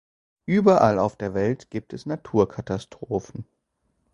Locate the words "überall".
0.47-0.97